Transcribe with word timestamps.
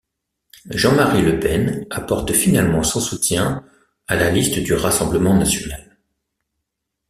Jean-Marie 0.71 1.21
Le 1.21 1.39
Pen 1.39 1.85
apporte 1.91 2.33
finalement 2.33 2.81
son 2.81 2.99
soutien 2.99 3.63
à 4.07 4.15
la 4.15 4.31
liste 4.31 4.57
du 4.57 4.73
Rassemblement 4.73 5.35
national. 5.35 5.95